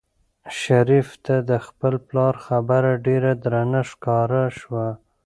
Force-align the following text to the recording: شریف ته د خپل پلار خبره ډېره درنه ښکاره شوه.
شریف 0.61 1.09
ته 1.25 1.35
د 1.49 1.51
خپل 1.65 1.93
پلار 2.07 2.33
خبره 2.45 2.91
ډېره 3.05 3.31
درنه 3.43 3.81
ښکاره 3.89 4.43
شوه. 4.59 4.87